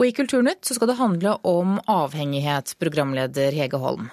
[0.00, 4.06] Og i Kulturnytt så skal det handle om avhengighet, programleder Hege Holm.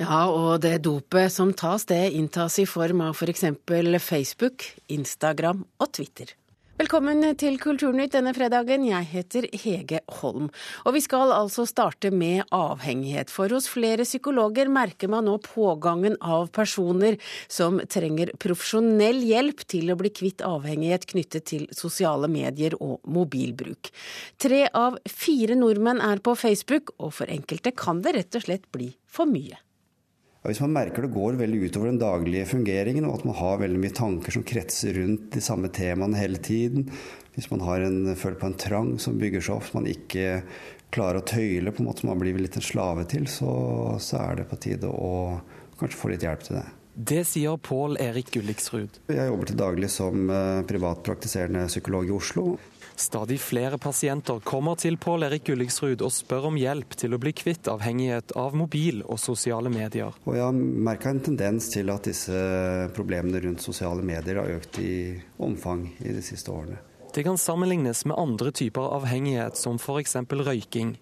[0.00, 3.44] Ja, og det dopet som tas, det inntas i form av f.eks.
[3.68, 6.32] For Facebook, Instagram og Twitter.
[6.76, 8.82] Velkommen til Kulturnytt denne fredagen.
[8.84, 10.50] Jeg heter Hege Holm.
[10.84, 13.32] Og vi skal altså starte med avhengighet.
[13.32, 17.16] For hos flere psykologer merker man nå pågangen av personer
[17.48, 23.88] som trenger profesjonell hjelp til å bli kvitt avhengighet knyttet til sosiale medier og mobilbruk.
[24.36, 28.68] Tre av fire nordmenn er på Facebook, og for enkelte kan det rett og slett
[28.76, 29.56] bli for mye.
[30.46, 33.82] Hvis man merker det går veldig utover den daglige fungeringen, og at man har veldig
[33.82, 36.86] mye tanker som kretser rundt de samme temaene hele tiden,
[37.36, 40.40] hvis man har en, føler på en trang som bygger seg opp, man ikke
[40.94, 43.50] klarer å tøyle, på en måte som man blir litt en slave til, så,
[44.00, 45.12] så er det på tide å
[45.76, 46.66] kanskje få litt hjelp til det.
[46.96, 49.02] Det sier Pål Erik Gulliksrud.
[49.12, 52.46] Jeg jobber til daglig som eh, privatpraktiserende psykolog i Oslo.
[52.96, 57.34] Stadig flere pasienter kommer til Pål Erik Gulliksrud og spør om hjelp til å bli
[57.36, 60.16] kvitt avhengighet av mobil og sosiale medier.
[60.24, 62.40] Og jeg har merka en tendens til at disse
[62.96, 64.94] problemene rundt sosiale medier har økt i
[65.36, 66.80] omfang i de siste årene.
[67.12, 70.16] Det kan sammenlignes med andre typer avhengighet, som f.eks.
[70.32, 70.96] røyking.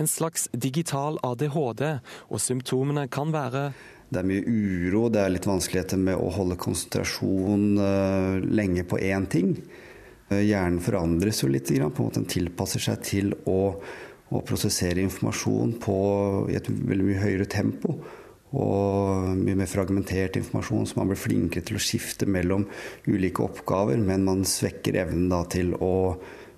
[0.00, 1.84] En slags digital ADHD,
[2.32, 3.72] og symptomene kan være
[4.14, 9.00] det er mye uro, det er litt vanskeligheter med å holde konsentrasjon uh, lenge på
[9.02, 9.56] én ting.
[10.42, 11.70] Hjernen forandres jo litt.
[11.70, 13.60] På en måte Den tilpasser seg til å,
[14.30, 15.96] å prosessere informasjon på,
[16.50, 17.98] i et veldig mye høyere tempo.
[18.54, 22.68] Og mye mer fragmentert informasjon, så man blir flinkere til å skifte mellom
[23.10, 23.98] ulike oppgaver.
[23.98, 25.94] Men man svekker evnen da til å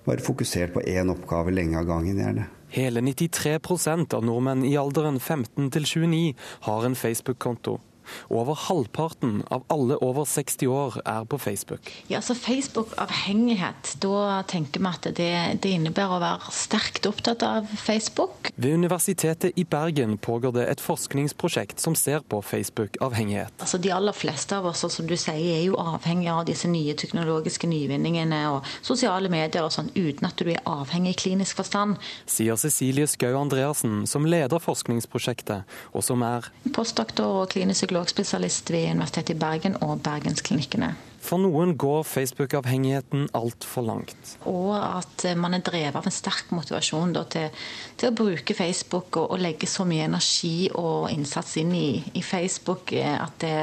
[0.07, 2.47] være fokusert på én oppgave lenge av gangen, gjerne.
[2.71, 6.33] Hele 93% av nordmenn i alderen 15 til 29
[6.67, 7.77] har en Facebook-konto.
[8.29, 11.91] Over halvparten av alle over 60 år er på Facebook.
[12.07, 15.31] Ja, så Facebook-avhengighet, da tenker vi at det,
[15.63, 18.51] det, innebærer å være sterkt opptatt av Facebook.
[18.55, 23.53] Ved Universitetet i Bergen pågår det et forskningsprosjekt som ser på Facebook-avhengighet.
[23.59, 26.95] Altså De aller fleste av oss som du sier, er jo avhengig av disse nye
[26.97, 31.97] teknologiske nyvinningene og sosiale medier og sånn, uten at du er avhengig i klinisk forstand.
[32.29, 38.71] Sier Cecilie Skau Andreassen, som leder forskningsprosjektet, og som er Postdoktor og klinisk psykolog psykologspesialist
[38.71, 40.95] ved Universitetet i Bergen og Bergensklinikkene.
[41.27, 44.35] For noen går Facebook-avhengigheten altfor langt.
[44.47, 47.49] Og at man er drevet av en sterk motivasjon da, til,
[47.99, 52.23] til, å bruke Facebook og, og, legge så mye energi og innsats inn i, i
[52.23, 53.57] Facebook eh, at det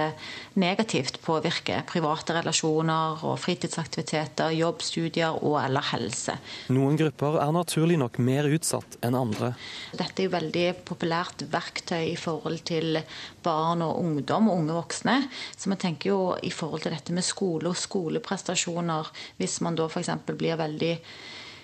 [0.60, 6.36] negativt påvirker private relasjoner og fritidsaktiviteter, jobb, studier og eller helse.
[6.75, 9.54] Noen grupper er naturlig nok mer utsatt enn andre.
[9.96, 13.00] Dette er jo veldig populært verktøy i forhold til
[13.44, 15.16] barn og ungdom og unge voksne.
[15.56, 19.87] Så vi tenker jo i forhold til dette med skole og skoleprestasjoner, hvis man da
[19.87, 20.10] f.eks.
[20.34, 20.94] blir veldig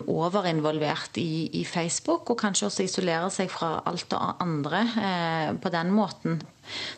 [0.08, 5.72] overinvolvert i, i, Facebook, og kanskje også isolerer seg fra alt det andre eh, på
[5.72, 6.38] den måten.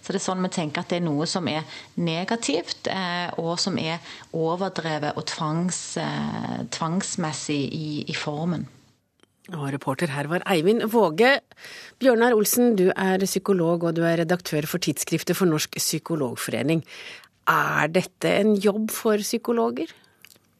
[0.02, 1.64] Så det er sånn vi tenker at det er noe som er
[1.98, 3.98] negativt, eh, og som er
[4.36, 8.68] overdrevet og tvangs, eh, tvangsmessig i, i formen.
[9.50, 11.40] Og reporter her var Eivind Våge.
[11.98, 16.84] Bjørnar Olsen, du er psykolog og du er redaktør for tidsskriftet for Norsk psykologforening.
[17.50, 19.90] Er dette en jobb for psykologer?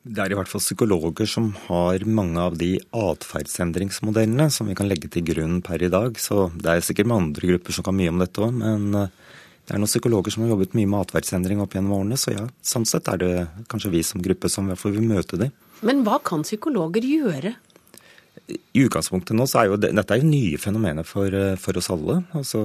[0.03, 4.89] Det er i hvert fall psykologer som har mange av de atferdsendringsmodellene som vi kan
[4.91, 6.19] legge til grunn per i dag.
[6.19, 9.13] Så det er sikkert med andre grupper som kan mye om dette òg, men eh,
[9.63, 12.19] det er noen psykologer som har jobbet mye med atferdsendring opp gjennom årene.
[12.19, 13.35] Så ja, sånn sett er det
[13.71, 15.55] kanskje vi som gruppe som i hvert fall vil møte dem.
[15.87, 17.55] Men hva kan psykologer gjøre?
[18.51, 21.79] I utgangspunktet nå så er jo det, dette er jo nye fenomener for, eh, for
[21.79, 22.25] oss alle.
[22.35, 22.59] Altså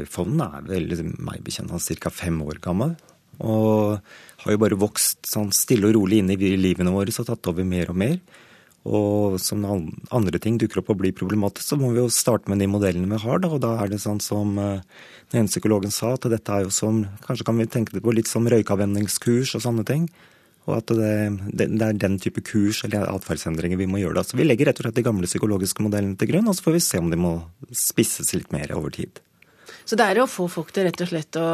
[0.00, 2.08] iPhonen er vel meg bekjent ca.
[2.24, 2.96] fem år gammel.
[3.40, 3.98] Og
[4.44, 7.66] har jo bare vokst sånn stille og rolig inn i livene våre og tatt over
[7.66, 8.16] mer og mer.
[8.88, 12.62] Og som andre ting dukker opp og blir problematisk, så må vi jo starte med
[12.62, 13.42] de modellene vi har.
[13.42, 14.80] Da, og da er det sånn som eh,
[15.30, 18.14] den ene psykologen sa, at dette er jo som Kanskje kan vi tenke det på
[18.16, 20.08] litt som røykavvenningskurs og sånne ting.
[20.68, 21.14] Og at det,
[21.56, 24.24] det, er den type kurs eller atferdsendringer vi må gjøre da.
[24.24, 26.78] Så vi legger rett og slett de gamle psykologiske modellene til grunn, og så får
[26.78, 27.34] vi se om de må
[27.68, 29.20] spisses litt mer over tid.
[29.90, 31.48] Så det er å få folk til rett og slett å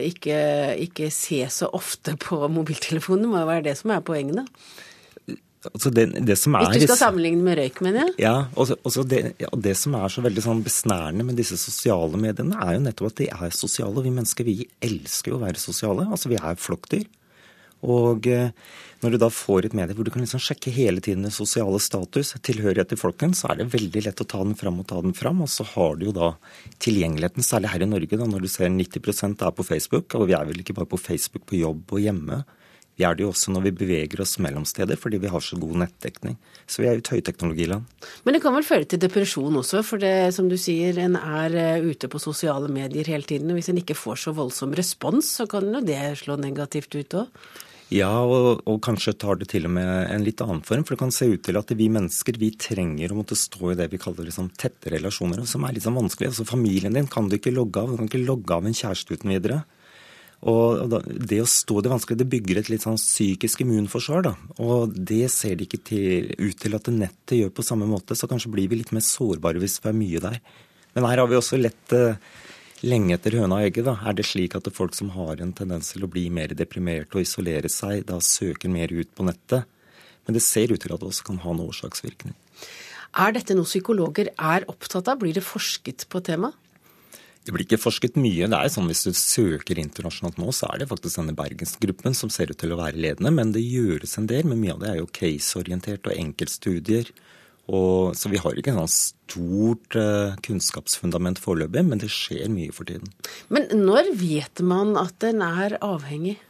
[0.00, 0.36] ikke,
[0.80, 4.46] ikke se så ofte på mobiltelefonen, må jo være det som er poenget, da.
[5.68, 8.14] Altså det, det er, Hvis du skal sammenligne med røyk, mener jeg?
[8.24, 8.72] Ja, og,
[9.06, 12.86] det, ja, det, som er så veldig sånn besnærende med disse sosiale mediene, er jo
[12.88, 14.02] nettopp at de er sosiale.
[14.02, 16.08] Vi mennesker vi elsker jo å være sosiale.
[16.08, 17.04] Altså Vi er flokkdyr.
[17.82, 18.54] Og eh,
[19.02, 21.80] når du da får et medie hvor du kan liksom sjekke hele tiden den sosiale
[21.82, 25.00] status, tilhørighet til folkene, så er det veldig lett å ta den fram og ta
[25.02, 25.42] den fram.
[25.42, 26.32] Og så har du jo da
[26.82, 30.14] tilgjengeligheten, særlig her i Norge, da, når du ser 90% er på Facebook.
[30.18, 32.42] Og vi er vel ikke bare på Facebook på jobb og hjemme.
[32.46, 35.40] Vi Vi er det jo også når vi beveger oss mellom steder, fordi vi har
[35.42, 36.36] så god nettdekning.
[36.68, 37.88] Så vi er jo et høyteknologiland.
[38.22, 41.56] Men det kan vel føre til depresjon også, for det som du sier, en er
[41.56, 43.50] eh, ute på sosiale medier hele tiden.
[43.50, 47.18] Og hvis en ikke får så voldsom respons, så kan jo det slå negativt ut
[47.24, 47.46] òg?
[47.92, 50.84] Ja, og, og, kanskje tar det til og med en litt annen form.
[50.86, 53.76] For det kan se ut til at vi mennesker vi trenger å måtte stå i
[53.76, 56.30] det vi kaller liksom tette relasjoner, som er litt sånn vanskelig.
[56.32, 57.92] Altså Familien din kan du ikke logge av.
[57.92, 59.60] Du kan ikke logge av en kjæreste uten videre.
[60.48, 64.24] Og Det å stå i det vanskelige, det bygger et litt sånn psykisk immunforsvar.
[64.26, 64.34] da.
[64.64, 68.26] Og det ser det ikke til, ut til at nettet gjør på samme måte, så
[68.30, 70.40] kanskje blir vi litt mer sårbare hvis vi er mye der.
[70.96, 72.16] Men her har vi også lett eh,
[72.86, 73.86] lenge etter høna og egget.
[73.88, 73.96] Da.
[74.06, 77.14] Er det slik at det folk som har en tendens til å bli mer deprimert
[77.14, 79.68] og isolere seg, da søker mer ut på nettet?
[80.26, 82.34] Men det ser ut til at det også kan ha en årsaksvirkning.
[83.22, 85.18] Er dette noe psykologer er opptatt av?
[85.20, 86.56] Blir det forsket på temaet?
[87.42, 88.46] Det blir ikke forsket mye.
[88.46, 92.30] Det er sånn Hvis du søker internasjonalt nå, så er det faktisk denne bergensgruppen som
[92.30, 93.32] ser ut til å være ledende.
[93.34, 94.46] Men det gjøres en del.
[94.46, 97.10] Men mye av det er jo caseorientert og enkeltstudier.
[97.70, 102.88] Og, så vi har ikke noe stort uh, kunnskapsfundament foreløpig, men det skjer mye for
[102.88, 103.12] tiden.
[103.54, 106.40] Men når vet man at den er avhengig?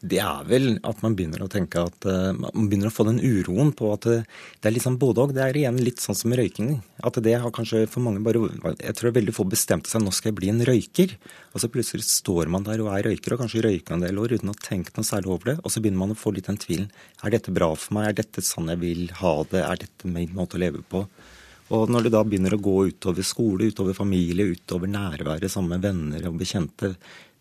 [0.00, 3.18] Det er vel at man begynner å tenke at uh, man begynner å få den
[3.20, 4.22] uroen på at uh,
[4.56, 5.34] det er litt sånn både og.
[5.36, 6.78] Det er igjen litt sånn som røyking.
[7.04, 8.40] At det har kanskje for mange bare
[8.80, 11.12] Jeg tror veldig få bestemte seg nå skal jeg bli en røyker.
[11.52, 14.38] Og så plutselig står man der og er røyker, og kanskje røyker en del år
[14.38, 15.56] uten å tenke noe særlig over det.
[15.60, 16.88] Og så begynner man å få litt den tvilen.
[17.20, 18.08] Er dette bra for meg?
[18.08, 19.66] Er dette sånn jeg vil ha det?
[19.66, 21.04] Er dette min måte å leve på?
[21.76, 25.84] Og når det da begynner å gå utover skole, utover familie, utover nærværet sammen med
[25.84, 26.94] venner og bekjente,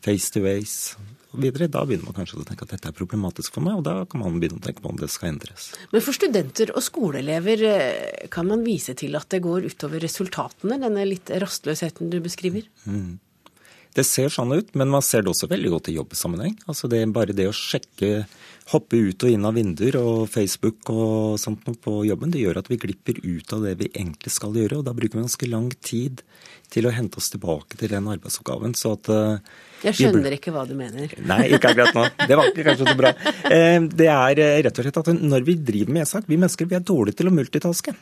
[0.04, 3.66] face to face videre, da begynner man kanskje å tenke at dette er problematisk for
[3.66, 5.70] meg, og da kan man begynne å tenke på om det skal endres.
[5.94, 10.80] Men for studenter og skoleelever, eh, kan man vise til at det går utover resultatene,
[10.81, 12.66] denne litt rastløsheten du beskriver?
[12.86, 13.20] Mm.
[13.98, 16.54] Det ser sånn ut, men man ser det også veldig godt i jobbsammenheng.
[16.70, 18.28] Altså det, er bare det å sjekke,
[18.70, 22.70] hoppe ut og inn av vinduer og Facebook og sånt på jobben, det gjør at
[22.70, 24.78] vi glipper ut av det vi egentlig skal gjøre.
[24.80, 26.22] Og da bruker vi ganske lang tid
[26.70, 28.76] til å hente oss tilbake til den arbeidsoppgaven.
[28.78, 29.42] Så at uh,
[29.88, 31.10] Jeg skjønner ikke hva du mener.
[31.26, 32.06] Nei, ikke akkurat nå.
[32.30, 33.14] Det var ikke kanskje så bra.
[33.50, 36.70] Uh, det er uh, rett og slett at når vi driver med e-sak, vi mennesker
[36.70, 37.96] vi er dårlige til å multitaske.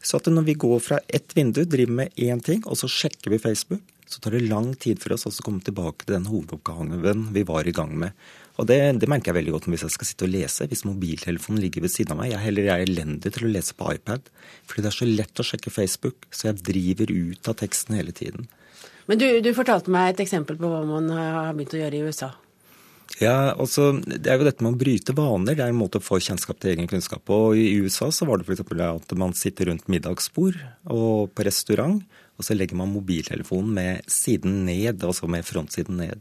[0.00, 3.34] Så at når vi går fra ett vindu, driver med én ting, og så sjekker
[3.34, 7.28] vi Facebook, så tar det lang tid for oss å komme tilbake til den hovedoppgaven
[7.34, 8.16] vi var i gang med.
[8.58, 11.60] Og det, det, merker jeg veldig godt hvis jeg skal sitte og lese, hvis mobiltelefonen
[11.62, 12.32] ligger ved siden av meg.
[12.32, 14.32] Jeg heller er elendig til å lese på iPad,
[14.66, 18.16] fordi det er så lett å sjekke Facebook, så jeg driver ut av teksten hele
[18.16, 18.48] tiden.
[19.08, 22.08] Men du, du fortalte meg et eksempel på hva man har begynt å gjøre i
[22.08, 22.32] USA.
[23.16, 25.56] Ja, altså, Det er jo dette med å bryte vaner.
[25.56, 27.56] Det er en måte å få kjennskap til egen kunnskap på.
[27.56, 28.66] I USA så var det f.eks.
[28.68, 30.58] at man sitter rundt middagsbord
[30.92, 32.04] og på restaurant,
[32.38, 36.20] og så legger man mobiltelefonen med siden ned, altså med frontsiden ned.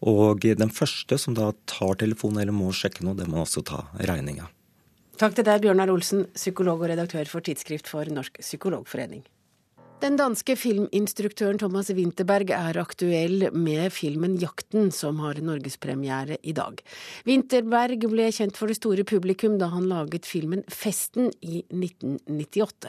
[0.00, 3.84] Og den første som da tar telefonen eller må sjekke noe, det må også ta
[3.98, 4.48] regninga.
[5.20, 9.26] Takk til deg, Bjørnar Olsen, psykolog og redaktør for Tidsskrift for Norsk Psykologforening.
[10.00, 16.80] Den danske filminstruktøren Thomas Winterberg er aktuell med filmen 'Jakten', som har norgespremiere i dag.
[17.28, 22.88] Winterberg ble kjent for det store publikum da han laget filmen 'Festen' i 1998.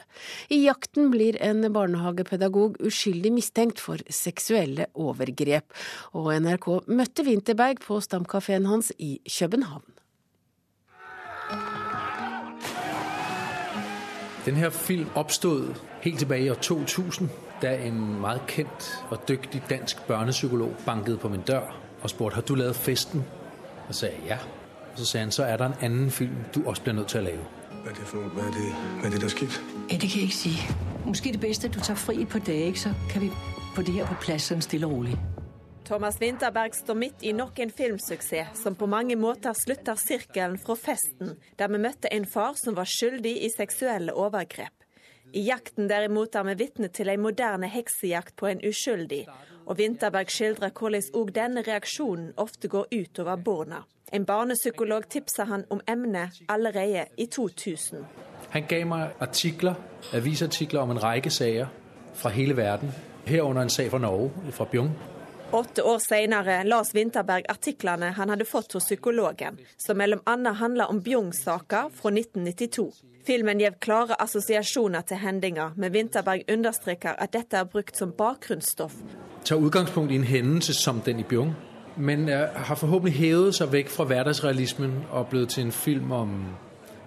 [0.56, 5.68] I 'Jakten' blir en barnehagepedagog uskyldig mistenkt for seksuelle overgrep,
[6.16, 10.01] og NRK møtte Winterberg på stamkafeen hans i København.
[14.46, 17.30] Den her film oppstod helt tilbake i år 2000,
[17.62, 22.42] da en meget kendt og dyktig dansk børnepsykolog banket på min dør og spurgte, har
[22.42, 23.26] du lavet festen.
[23.88, 24.38] Og sagde ja.
[24.94, 27.20] Og så sa han så er der en annen film du også blir nødt til
[27.20, 27.44] å lave.
[27.84, 28.30] Hva er det for noe?
[28.30, 29.60] Hva er det, hvad er det der skjer?
[29.90, 30.62] Ja, det kan jeg ikke sige.
[31.06, 33.30] Måske det bedste at du tar fri et par dager, så kan vi
[33.76, 35.18] få det her på plads sånn stille og rolig.
[35.92, 40.78] Thomas Winterberg står midt i nok en filmsuksess som på mange måter slutter sirkelen fra
[40.80, 44.72] festen, der vi møtte en far som var skyldig i seksuelle overgrep.
[45.36, 49.26] I jakten derimot er vi vitne til en moderne heksejakt på en uskyldig,
[49.66, 53.84] og Winterberg skildrer hvordan òg denne reaksjonen ofte går utover barna.
[54.16, 58.08] En barnepsykolog tipsa han om emnet allerede i 2000.
[58.56, 59.76] Han ga meg artikler,
[60.16, 61.68] avisartikler om en rekke saker
[62.16, 62.96] fra hele verden,
[63.28, 64.96] herunder en sak fra Norge, fra Bjørn.
[65.54, 70.54] Åtte år senere las Winterberg artiklene han hadde fått hos psykologen, som bl.a.
[70.54, 72.86] handler om Bjugn-saka fra 1992.
[73.28, 78.96] Filmen gir klare assosiasjoner til hendinger, men Winterberg understreker at dette er brukt som bakgrunnsstoff.
[79.44, 81.52] Tar utgangspunkt i en hendelse som den i Bjung,
[81.98, 86.38] men har forhåpentlig hevet seg vekk fra hverdagsrealismen og blitt til en film om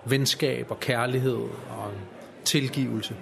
[0.05, 1.49] vennskap og kjærlighet
[1.81, 1.97] og
[2.45, 3.17] tilgivelse.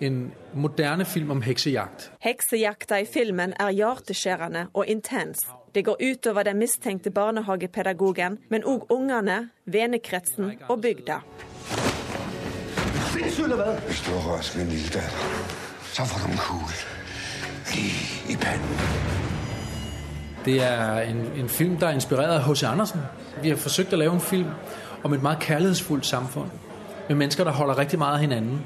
[0.00, 2.12] En moderne film om heksejakt.
[2.20, 5.46] Heksejakta i filmen er hjerteskjærende og intens.
[5.74, 11.20] Det går utover den mistenkte barnehagepedagogen, men òg ungene, vennekretsen og bygda.
[13.16, 15.18] Hvis du rører med min lille datter,
[15.92, 16.76] så får du en kugle
[17.74, 18.76] lige i pannen.
[20.44, 22.62] Det er en, en film, der er inspireret av H.C.
[22.62, 23.00] Andersen.
[23.42, 24.50] Vi har forsøkt å lave en film
[25.04, 26.50] om et meget kærlighedsfuldt samfunn.
[27.08, 28.60] Med mennesker, der holder riktig mye av hinanden.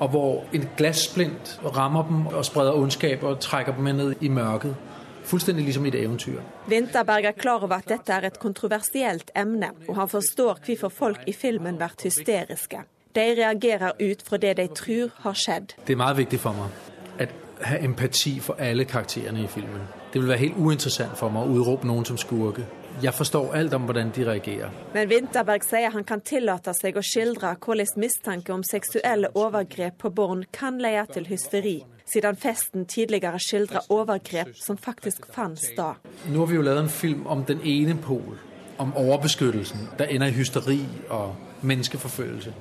[0.00, 4.76] Og hvor en glassplint rammer dem og spreder ondskap og trekker dem ned i mørket.
[5.24, 6.40] Fullstendig liksom i et eventyr.
[6.68, 11.20] Winterberg er klar over at dette er et kontroversielt emne, og han forstår hvorfor folk
[11.26, 12.80] i filmen blir hysteriske.
[13.14, 15.76] De reagerer ut fra det de tror har skjedd.
[15.86, 16.90] Det er veldig viktig for meg
[17.20, 19.82] å ha empati for alle karakterene i filmen.
[20.12, 22.64] Det vil være helt uinteressant for meg å utrope noen som skurke.
[23.02, 24.70] Jeg forstår alt om hvordan de reagerer.
[24.94, 30.10] Men Winterberg sier han kan tillate seg å skildre hvordan mistanke om seksuelle overgrep på
[30.10, 36.10] barn kan leie til hysteri, siden festen tidligere skildrer overgrep som faktisk fant sted.
[36.28, 38.36] Nå har vi jo lavet en film om den ene pol,
[38.78, 42.52] om overbeskyttelsen, der ender i hysteri og menneskeforfølgelse.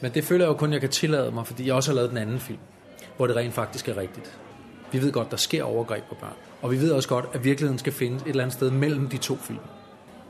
[0.00, 2.14] Men det føler jeg jo kun jeg kan tillate meg, fordi jeg også har lavet
[2.14, 2.64] den annen film,
[3.16, 4.24] hvor det rent faktisk er riktig.
[4.92, 6.51] Vi vet godt der skjer overgrep på barn.
[6.62, 9.18] Og vi vet også godt at virkeligheten skal finnes et eller annet sted mellom de
[9.18, 9.58] to film.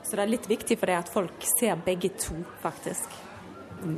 [0.04, 3.12] Så det er litt viktig for deg at folk ser begge to, faktisk?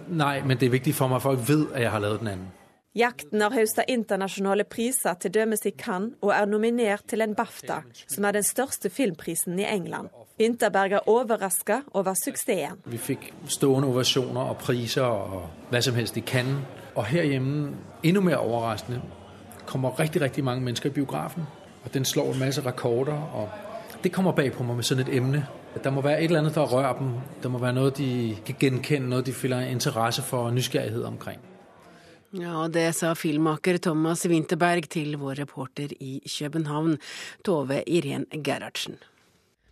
[0.09, 2.29] Nei, men det er viktig for meg at folk vet at jeg har lavet den
[2.29, 2.53] andre.
[2.95, 7.81] Jakten har høstet internasjonale priser, til dømes i Cannes, og er nominert til en BAFTA,
[8.07, 10.13] som er den største filmprisen i England.
[10.39, 12.79] Winterberg er overraska over suksessen.
[12.87, 16.63] Vi fikk stående ovasjoner og priser og hva som helst i Cannes.
[16.95, 17.75] Og her hjemme,
[18.07, 19.01] enda mer overraskende,
[19.67, 21.43] kommer riktig, riktig mange mennesker i biografen.
[21.85, 23.13] Og den slår en masse rekorder.
[23.35, 23.49] og
[24.03, 25.47] Det kommer bag på meg med sånn et emne.
[25.85, 27.15] Der må være et eller annet der rører dem.
[27.43, 31.41] Det må være noe de kan genkende, noe de føler interesse for og nysgerrighed omkring.
[32.35, 36.97] Ja, og det sa filmmaker Thomas Winterberg til vår reporter i København,
[37.45, 38.99] Tove Irén Gerhardsen.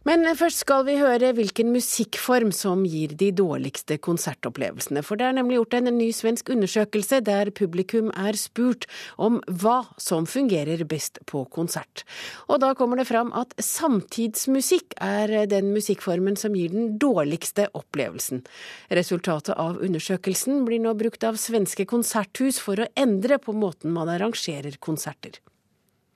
[0.03, 4.99] Men først skal vi høre hvilken musikkform som gir de dårligste konsertopplevelsene.
[5.07, 9.85] For det er nemlig gjort en ny svensk undersøkelse der publikum er spurt om hva
[10.03, 12.03] som fungerer best på konsert.
[12.51, 18.43] Og da kommer det fram at samtidsmusikk er den musikkformen som gir den dårligste opplevelsen.
[18.91, 24.11] Resultatet av undersøkelsen blir nå brukt av svenske konserthus for å endre på måten man
[24.11, 25.39] arrangerer konserter.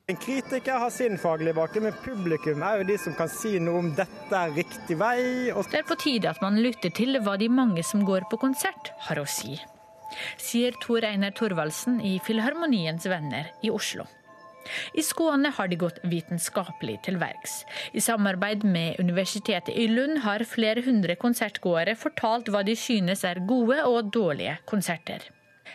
[0.06, 3.80] En kritiker har sin faglige bakgrunn, men publikum er jo de som kan si noe
[3.80, 5.16] om dette er riktig vei.
[5.50, 8.92] Det er på tide at man lytter til hva de mange som går på konsert
[9.08, 9.56] har å si,
[10.38, 14.06] sier Tor Einar Thorvaldsen i Filharmoniens Venner i Oslo.
[14.94, 17.64] I Skåne har de gått vitenskapelig til verks.
[17.90, 23.42] I samarbeid med Universitetet i Lund har flere hundre konsertgåere fortalt hva de synes er
[23.42, 25.32] gode og dårlige konserter.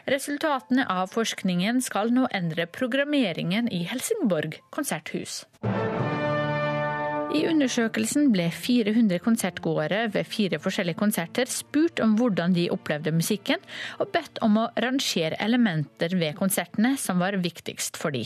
[0.10, 5.44] Resultatene av forskningen skal nå endre programmeringen i Helsingborg konserthus.
[7.32, 13.62] I undersøkelsen ble 400 konsertgåere ved fire forskjellige konserter spurt om hvordan de opplevde musikken,
[14.04, 18.26] og bedt om å rangere elementer ved konsertene som var viktigst for de.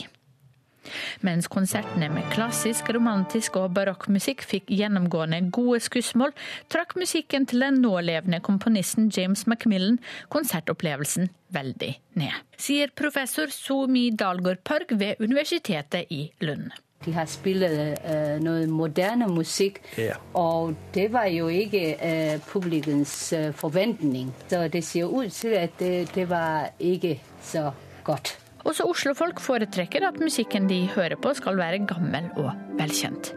[1.26, 6.34] Mens konsertene med klassisk, romantisk og barokkmusikk fikk gjennomgående gode skussmål,
[6.72, 10.00] trakk musikken til den nålevende komponisten James Macmillan
[10.32, 12.42] konsertopplevelsen veldig ned.
[12.58, 16.72] Sier professor Somi Dalgård Park ved Universitetet i Lund.
[17.04, 20.16] De har spilt uh, noe moderne musikk, yeah.
[20.34, 24.32] og det var jo ikke uh, publikums uh, forventning.
[24.50, 27.70] Så det ser ut til at det, det var ikke så
[28.02, 28.38] godt.
[28.66, 33.32] Også oslofolk foretrekker at musikken de hører på skal være gammel og velkjent.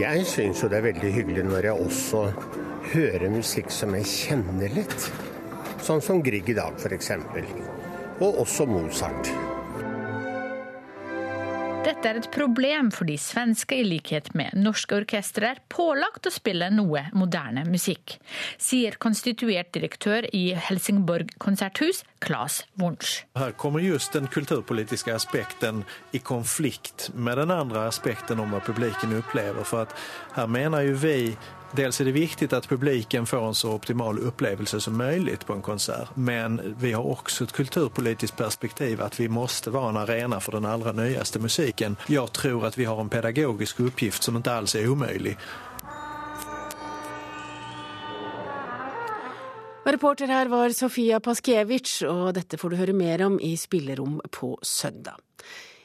[0.00, 2.22] Jeg syns jo det er veldig hyggelig når jeg også
[2.94, 5.10] hører musikk som jeg kjenner litt.
[5.84, 7.12] Sånn som Grieg i dag, f.eks.
[8.24, 9.45] Og også Mozart.
[11.86, 16.66] Dette er et problem fordi svenske, i likhet med norske orkestre, er pålagt å spille
[16.74, 18.16] noe moderne musikk,
[18.58, 23.20] sier konstituert direktør i Helsingborg konserthus, Claes Wunsch.
[23.38, 29.14] Her kommer just den kulturpolitiske aspekten i konflikt med den andre aspekten om hva publiken
[29.20, 29.62] opplever.
[29.62, 29.86] For
[30.34, 31.16] her mener jo vi
[31.72, 35.62] Dels är det viktigt att publiken får en så optimal upplevelse som möjligt på en
[35.62, 36.08] konsert.
[36.14, 40.64] Men vi har också ett kulturpolitiskt perspektiv att vi måste vara en arena för den
[40.64, 41.96] allra nyaste musiken.
[42.06, 45.38] Jag tror att vi har en pedagogisk uppgift som inte alls är omöjlig.
[49.84, 54.58] Reporter her var Sofia Paskiewicz, og dette får du høre mer om i Spillerom på
[54.62, 55.14] søndag.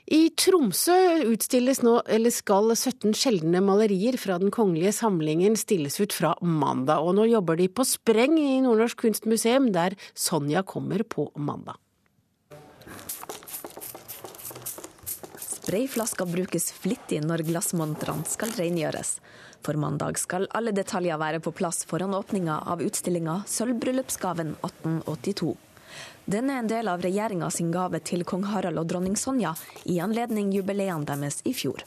[0.09, 0.95] I Tromsø
[1.29, 7.05] utstilles nå, eller skal 17 sjeldne malerier fra Den kongelige samlingen stilles ut fra mandag,
[7.05, 11.77] og nå jobber de på spreng i Nordnorsk kunstmuseum, der Sonja kommer på mandag.
[15.37, 19.19] Sprayflasker brukes flittig når glassmontrene skal rengjøres.
[19.61, 25.70] For mandag skal alle detaljer være på plass foran åpninga av utstillinga 'Sølvbryllupsgaven 1882'.
[26.25, 29.55] Den er en del av regjeringa sin gave til kong Harald og dronning Sonja
[29.85, 31.83] i anledning jubileene deres i fjor.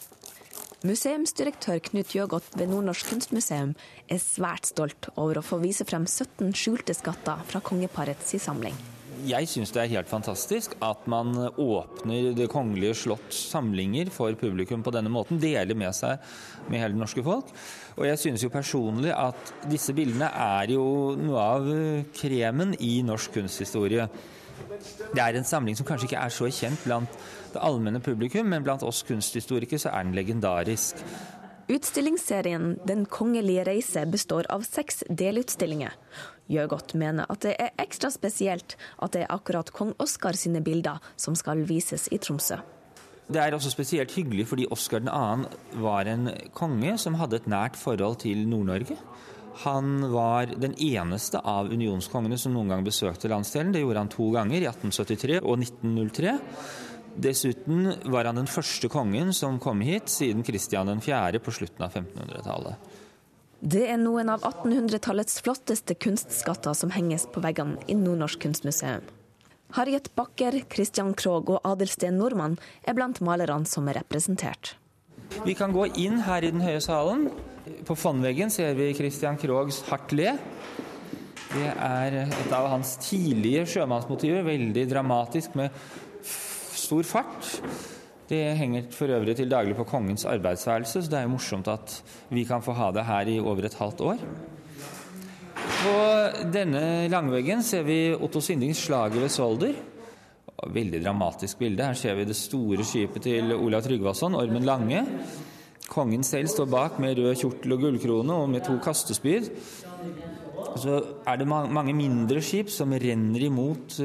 [0.84, 3.72] Museumsdirektør Knut Jøgodt ved Nordnorsk kunstmuseum
[4.04, 8.76] er svært stolt over å få vise frem 17 skjulte skatter fra kongeparets samling.
[9.24, 14.82] Jeg syns det er helt fantastisk at man åpner Det kongelige slotts samlinger for publikum
[14.84, 15.40] på denne måten.
[15.40, 16.20] Deler med seg
[16.68, 17.48] med hele det norske folk.
[17.96, 21.68] Og jeg synes jo personlig at disse bildene er jo noe av
[22.16, 24.08] kremen i norsk kunsthistorie.
[25.14, 27.16] Det er en samling som kanskje ikke er så kjent blant
[27.54, 31.00] det allmenne publikum, men blant oss kunsthistorikere så er den legendarisk.
[31.64, 35.94] Utstillingsserien Den kongelige reise består av seks delutstillinger.
[36.50, 41.00] Gjøgodt mener at det er ekstra spesielt at det er akkurat kong Oskar sine bilder
[41.16, 42.60] som skal vises i Tromsø.
[43.24, 45.80] Det er også spesielt hyggelig fordi Oskar 2.
[45.80, 48.98] var en konge som hadde et nært forhold til Nord-Norge.
[49.62, 53.72] Han var den eneste av unionskongene som noen gang besøkte landsdelen.
[53.72, 56.34] Det gjorde han to ganger, i 1873 og 1903.
[57.24, 61.38] Dessuten var han den første kongen som kom hit siden Kristian 4.
[61.38, 62.90] på slutten av 1500-tallet.
[63.64, 69.06] Det er noen av 1800-tallets flotteste kunstskatter som henges på veggene i Nordnorsk kunstmuseum.
[69.72, 74.74] Harriet Bakker, Christian Krogh og Adelsten Nordmann er blant malerne som er representert.
[75.48, 77.30] Vi kan gå inn her i den høye salen.
[77.88, 80.12] På fondveggen ser vi Christian Kroghs Hardt.
[80.12, 85.72] Det er et av hans tidlige sjømannsmotiver, veldig dramatisk med
[86.28, 87.54] stor fart.
[88.28, 92.02] Det henger for øvrig til daglig på kongens arbeidsværelse, så det er jo morsomt at
[92.30, 94.22] vi kan få ha det her i over et halvt år.
[95.54, 95.96] På
[96.52, 99.74] denne langveggen ser vi Otto Sindings 'Slaget ved Solder'.
[100.72, 101.84] Veldig dramatisk bilde.
[101.84, 105.04] Her ser vi det store skipet til Olav Tryggvason, Ormen Lange.
[105.88, 109.50] Kongen selv står bak med rød kjortel og gullkrone og med to kastespyd.
[110.80, 114.00] Så er det mange mindre skip som renner imot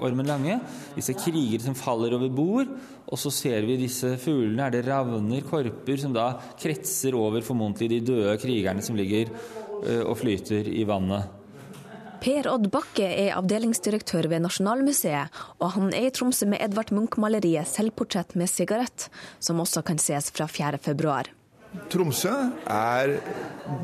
[0.00, 0.60] Ormen Lange.
[0.96, 2.72] Vi ser krigere som faller over bord.
[3.10, 4.68] Og så ser vi disse fuglene.
[4.68, 9.32] Er det ravner, korper, som da kretser over formodentlig de døde krigerne som ligger
[10.04, 11.40] og flyter i vannet.
[12.20, 17.64] Per Odd Bakke er avdelingsdirektør ved Nasjonalmuseet, og han er i Tromsø med Edvard Munch-maleriet
[17.64, 19.08] 'Selvportrett med sigarett',
[19.40, 20.78] som også kan ses fra 4.
[20.78, 21.32] februar.
[21.88, 22.34] Tromsø
[22.66, 23.14] er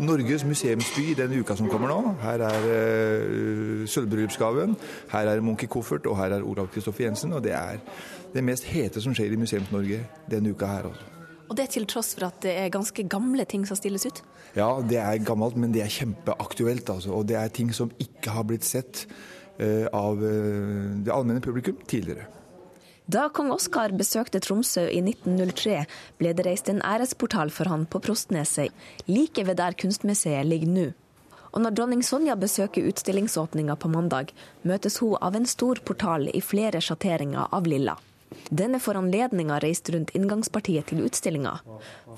[0.03, 2.15] Norges museumsby den uka som kommer nå.
[2.21, 4.77] Her er uh, sølvbryllupsgaven,
[5.13, 7.33] her er Munch i koffert, og her er Olav Kristoffer Jensen.
[7.33, 7.79] Og det er
[8.37, 10.91] det mest hete som skjer i Museums-Norge denne uka her.
[10.93, 11.13] Også.
[11.47, 14.23] Og det til tross for at det er ganske gamle ting som stilles ut?
[14.57, 16.89] Ja, det er gammelt, men det er kjempeaktuelt.
[16.91, 17.13] Altså.
[17.15, 19.07] Og det er ting som ikke har blitt sett
[19.61, 22.27] uh, av uh, det allmenne publikum tidligere.
[23.07, 25.85] Da kong Oskar besøkte Tromsø i 1903,
[26.19, 28.75] ble det reist en æresportal for han på Prostneset,
[29.07, 30.87] like ved der kunstmuseet ligger nå.
[31.55, 34.35] Og når dronning Sonja besøker utstillingsåpninga på mandag,
[34.67, 37.95] møtes hun av en stor portal i flere sjatteringer av lilla.
[38.51, 41.53] Denne foranledninga reiste rundt inngangspartiet til utstillinga,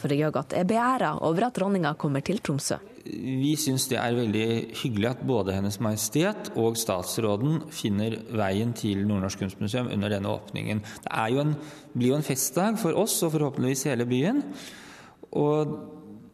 [0.00, 2.78] for Jøgat er beæra over at dronninga kommer til Tromsø.
[3.08, 4.46] Vi syns det er veldig
[4.82, 10.82] hyggelig at både Hennes Majestet og statsråden finner veien til Nordnorsk Kunstmuseum under denne åpningen.
[11.04, 11.54] Det jo en,
[11.94, 14.42] blir jo en festdag for oss og forhåpentligvis hele byen.
[15.40, 15.76] Og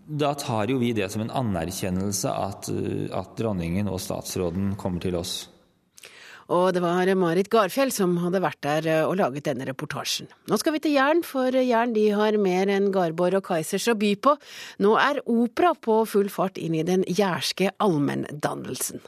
[0.05, 2.71] da tar jo vi det som en anerkjennelse at,
[3.15, 5.45] at dronningen og statsråden kommer til oss.
[6.53, 10.29] Og det var Marit Garfjell som hadde vært der og laget denne reportasjen.
[10.51, 13.97] Nå skal vi til Jæren, for Jæren de har mer enn Garborg og Kaizers å
[13.99, 14.37] by på.
[14.85, 19.05] Nå er opera på full fart inn i den jærske allmenndannelsen.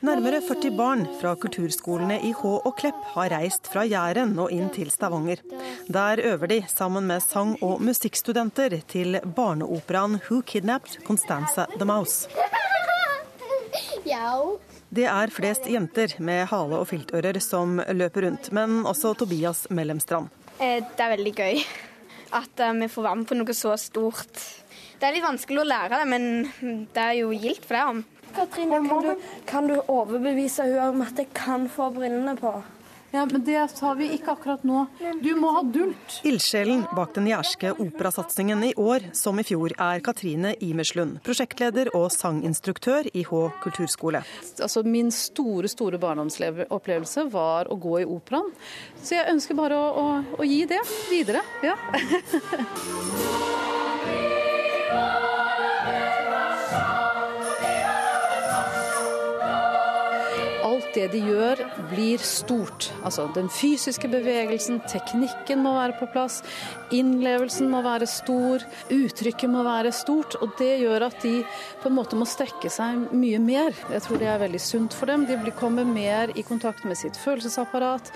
[0.00, 4.68] Nærmere 40 barn fra kulturskolene i Hå og Klepp har reist fra Jæren og inn
[4.76, 5.40] til Stavanger.
[5.88, 12.28] Der øver de sammen med sang- og musikkstudenter til barneoperaen Who Kidnapped Constanza the Mouse.
[14.92, 20.28] Det er flest jenter med hale- og filtører som løper rundt, men også Tobias Mellemstrand.
[20.58, 21.64] Det er veldig gøy
[22.36, 24.42] at vi får være med på noe så stort.
[25.00, 28.04] Det er litt vanskelig å lære det, men det er jo gildt for det.
[28.34, 32.52] Katrine, kan du, kan du overbevise henne om at jeg kan få brillene på?
[33.10, 34.84] Ja, men Det tar vi ikke akkurat nå.
[35.22, 36.20] Du må ha dult.
[36.26, 41.18] Ildsjelen bak den jærske operasatsingen i år, som i fjor, er Katrine Imerslund.
[41.26, 44.22] Prosjektleder og sanginstruktør i Hå kulturskole.
[44.62, 48.52] Altså, min store store barndomsopplevelse var å gå i operaen.
[49.02, 50.06] Så jeg ønsker bare å, å,
[50.38, 51.42] å gi det videre.
[51.66, 51.76] Ja.
[60.94, 62.90] det de gjør blir stort.
[63.06, 66.40] Altså den fysiske bevegelsen, teknikken må være på plass,
[66.94, 70.36] innlevelsen må være stor, uttrykket må være stort.
[70.42, 71.40] Og det gjør at de
[71.82, 73.74] på en måte må strekke seg mye mer.
[73.92, 75.26] Jeg tror det er veldig sunt for dem.
[75.28, 78.12] De kommer mer i kontakt med sitt følelsesapparat.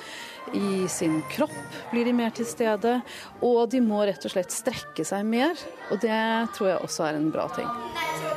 [0.55, 1.55] I sin kropp
[1.91, 2.99] blir de mer til stede,
[3.41, 5.57] og de må rett og slett strekke seg mer.
[5.91, 6.23] Og det
[6.57, 8.34] tror jeg også er en bra ting.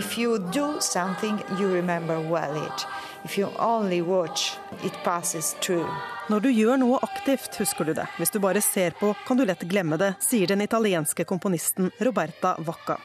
[0.00, 2.86] If you do something, you remember well it.
[3.24, 5.88] If you only watch, it passes through.
[6.28, 8.06] Når du gjør noe aktivt, husker du det.
[8.16, 12.54] Hvis du bare ser på, kan du lett glemme det, sier den italienske komponisten Roberta
[12.64, 12.96] Vacca.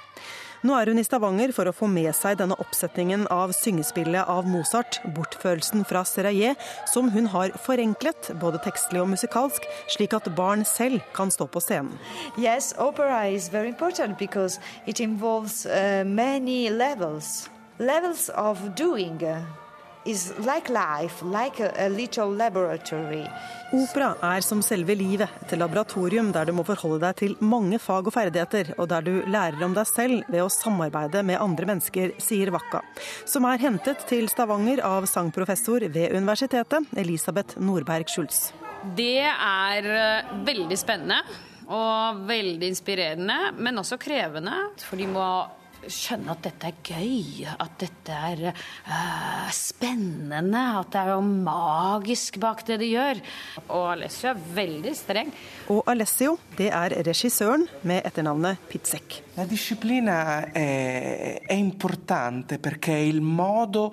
[0.63, 4.47] Nå er hun i Stavanger for å få med seg denne oppsetningen av syngespillet av
[4.47, 6.61] Mozart, 'Bortførelsen fra Serraillet',
[6.93, 11.59] som hun har forenklet, både tekstlig og musikalsk, slik at barn selv kan stå på
[11.59, 11.99] scenen.
[12.37, 17.49] Yes, opera is very important because it involves uh, many levels.
[17.79, 19.19] Levels of doing.
[20.05, 21.89] Is like life, like a, a.
[23.73, 28.05] Opera er som selve livet, et laboratorium der du må forholde deg til mange fag
[28.05, 32.13] og ferdigheter, og der du lærer om deg selv ved å samarbeide med andre mennesker,
[32.21, 32.83] sier Wakka,
[33.25, 38.51] som er hentet til Stavanger av sangprofessor ved universitetet, Elisabeth Nordberg Schulz.
[38.93, 41.17] Det er eh, veldig spennende
[41.65, 44.67] og veldig inspirerende, men også krevende.
[44.85, 45.25] For de må
[45.91, 52.39] skjønne at dette er gøy, at dette er uh, spennende, at det er noe magisk
[52.41, 53.21] bak det de gjør.
[53.67, 55.31] Og Alessio er veldig streng.
[55.73, 59.21] Og Alessio, det er regissøren med etternavnet Pizzek.
[59.35, 63.91] La disciplina è, è importante perché il modo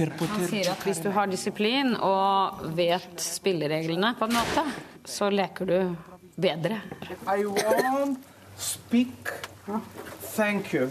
[0.00, 4.64] han sier at hvis du har disiplin og vet spillereglene, på en måte,
[5.04, 5.78] så leker du
[6.40, 6.80] bedre.
[7.28, 8.24] I want
[8.56, 9.28] speak
[10.36, 10.90] thank you.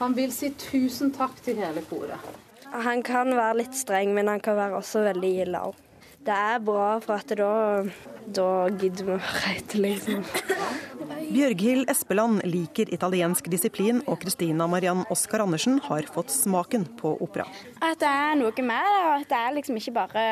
[0.00, 2.30] Han vil si tusen takk til hele koret.
[2.70, 5.78] Han kan være litt streng, men han kan være også veldig glad.
[6.20, 7.52] Det er bra, for at da,
[8.28, 10.24] da gidder vi å høre etter, liksom.
[11.30, 17.46] Bjørghild Espeland liker italiensk disiplin, og Christina Mariann Oskar Andersen har fått smaken på opera.
[17.80, 20.26] At det er noe med det, og at det er liksom ikke bare,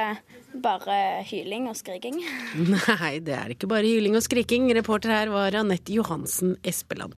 [0.69, 2.21] bare hyling og skriking.
[2.75, 4.69] Nei, det er ikke bare hyling og skriking.
[4.77, 7.07] Reporter her var Anette Johansen Espeland.